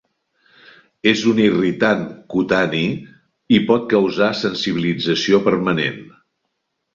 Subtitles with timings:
[1.09, 2.01] És un irritant
[2.35, 2.81] cutani
[3.59, 6.03] i pot causar sensibilització permanent.